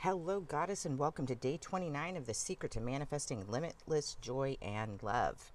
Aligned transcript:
Hello, 0.00 0.40
Goddess, 0.40 0.84
and 0.84 0.98
welcome 0.98 1.24
to 1.24 1.34
day 1.34 1.56
29 1.56 2.18
of 2.18 2.26
The 2.26 2.34
Secret 2.34 2.70
to 2.72 2.80
Manifesting 2.80 3.46
Limitless 3.48 4.14
Joy 4.20 4.58
and 4.60 5.02
Love. 5.02 5.52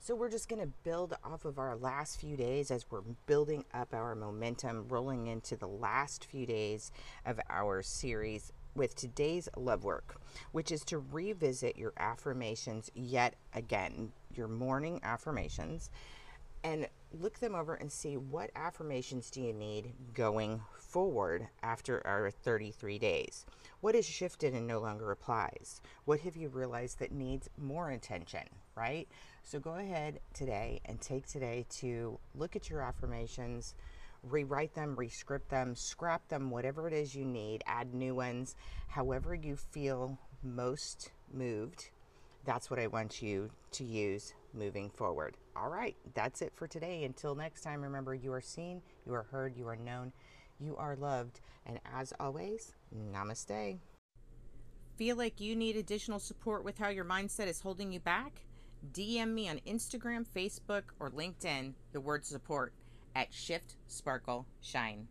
So, 0.00 0.16
we're 0.16 0.32
just 0.32 0.48
going 0.48 0.60
to 0.60 0.72
build 0.82 1.16
off 1.22 1.44
of 1.44 1.60
our 1.60 1.76
last 1.76 2.20
few 2.20 2.36
days 2.36 2.72
as 2.72 2.90
we're 2.90 3.02
building 3.26 3.64
up 3.72 3.94
our 3.94 4.16
momentum, 4.16 4.86
rolling 4.88 5.28
into 5.28 5.56
the 5.56 5.68
last 5.68 6.24
few 6.24 6.44
days 6.44 6.90
of 7.24 7.38
our 7.48 7.82
series 7.82 8.52
with 8.74 8.96
today's 8.96 9.48
love 9.56 9.84
work, 9.84 10.16
which 10.50 10.72
is 10.72 10.82
to 10.86 10.98
revisit 10.98 11.78
your 11.78 11.92
affirmations 11.96 12.90
yet 12.96 13.36
again, 13.54 14.10
your 14.34 14.48
morning 14.48 15.00
affirmations, 15.04 15.88
and 16.64 16.88
look 17.12 17.38
them 17.38 17.54
over 17.54 17.74
and 17.74 17.92
see 17.92 18.16
what 18.16 18.50
affirmations 18.56 19.30
do 19.30 19.40
you 19.42 19.52
need 19.52 19.92
going 20.14 20.62
forward 20.78 21.46
after 21.62 22.04
our 22.06 22.30
33 22.30 22.98
days. 22.98 23.44
What 23.82 23.94
has 23.94 24.06
shifted 24.06 24.54
and 24.54 24.66
no 24.66 24.80
longer 24.80 25.10
applies? 25.10 25.82
What 26.06 26.20
have 26.20 26.36
you 26.36 26.48
realized 26.48 26.98
that 26.98 27.12
needs 27.12 27.50
more 27.58 27.90
attention, 27.90 28.48
right? 28.74 29.06
So 29.42 29.60
go 29.60 29.74
ahead 29.74 30.20
today 30.32 30.80
and 30.86 31.00
take 31.00 31.26
today 31.26 31.66
to 31.80 32.18
look 32.34 32.56
at 32.56 32.70
your 32.70 32.80
affirmations, 32.80 33.74
rewrite 34.22 34.74
them, 34.74 34.96
rescript 34.96 35.50
them, 35.50 35.74
scrap 35.74 36.26
them, 36.28 36.50
whatever 36.50 36.88
it 36.88 36.94
is 36.94 37.14
you 37.14 37.26
need, 37.26 37.62
add 37.66 37.92
new 37.92 38.14
ones, 38.14 38.56
however 38.88 39.34
you 39.34 39.56
feel 39.56 40.18
most 40.42 41.10
moved. 41.32 41.90
That's 42.44 42.70
what 42.70 42.78
I 42.78 42.86
want 42.86 43.22
you 43.22 43.50
to 43.72 43.84
use 43.84 44.34
moving 44.52 44.90
forward. 44.90 45.36
All 45.56 45.68
right, 45.68 45.96
that's 46.14 46.42
it 46.42 46.52
for 46.54 46.66
today. 46.66 47.04
Until 47.04 47.34
next 47.34 47.62
time, 47.62 47.82
remember 47.82 48.14
you 48.14 48.32
are 48.32 48.40
seen, 48.40 48.82
you 49.06 49.14
are 49.14 49.26
heard, 49.30 49.56
you 49.56 49.66
are 49.68 49.76
known, 49.76 50.12
you 50.60 50.76
are 50.76 50.96
loved. 50.96 51.40
And 51.66 51.80
as 51.94 52.12
always, 52.20 52.74
namaste. 52.94 53.78
Feel 54.96 55.16
like 55.16 55.40
you 55.40 55.56
need 55.56 55.76
additional 55.76 56.18
support 56.18 56.64
with 56.64 56.78
how 56.78 56.88
your 56.88 57.04
mindset 57.04 57.48
is 57.48 57.60
holding 57.60 57.92
you 57.92 58.00
back? 58.00 58.44
DM 58.92 59.32
me 59.32 59.48
on 59.48 59.60
Instagram, 59.66 60.26
Facebook, 60.26 60.84
or 61.00 61.10
LinkedIn 61.10 61.72
the 61.92 62.00
word 62.00 62.24
support 62.24 62.74
at 63.16 63.32
Shift 63.32 63.76
Sparkle 63.88 64.46
Shine. 64.60 65.08